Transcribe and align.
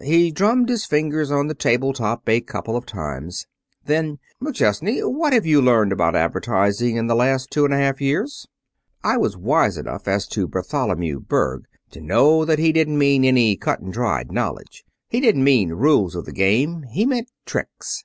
He 0.00 0.30
drummed 0.30 0.68
his 0.68 0.86
fingers 0.86 1.32
on 1.32 1.48
the 1.48 1.56
table 1.56 1.92
top 1.92 2.28
a 2.28 2.40
couple 2.40 2.76
of 2.76 2.86
times. 2.86 3.48
Then 3.84 4.20
McChesney, 4.40 5.00
what 5.12 5.32
have 5.32 5.44
you 5.44 5.60
learned 5.60 5.90
about 5.90 6.14
advertising 6.14 6.94
in 6.94 7.08
the 7.08 7.16
last 7.16 7.50
two 7.50 7.64
and 7.64 7.74
a 7.74 7.78
half 7.78 8.00
years?' 8.00 8.46
"I 9.02 9.16
was 9.16 9.36
wise 9.36 9.76
enough 9.76 10.06
as 10.06 10.28
to 10.28 10.46
Bartholomew 10.46 11.18
Berg 11.18 11.64
to 11.90 12.00
know 12.00 12.44
that 12.44 12.60
he 12.60 12.70
didn't 12.70 12.96
mean 12.96 13.24
any 13.24 13.56
cut 13.56 13.80
and 13.80 13.92
dried 13.92 14.30
knowledge. 14.30 14.84
He 15.08 15.18
didn't 15.20 15.42
mean 15.42 15.70
rules 15.70 16.14
of 16.14 16.26
the 16.26 16.32
game. 16.32 16.84
He 16.84 17.04
meant 17.04 17.32
tricks. 17.44 18.04